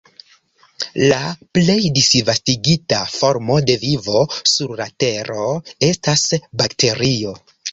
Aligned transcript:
La 1.11 1.17
plej 1.57 1.75
disvastigita 1.97 3.01
formo 3.17 3.59
de 3.67 3.77
vivo 3.83 4.25
sur 4.55 4.75
la 4.83 4.89
Tero 5.05 5.47
estas 5.93 6.25
bakterio. 6.65 7.37